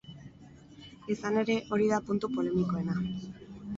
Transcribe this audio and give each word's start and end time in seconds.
Izan 1.15 1.37
ere, 1.41 1.57
hori 1.77 1.91
da 1.91 1.99
puntu 2.09 2.31
polemikoena. 2.39 2.97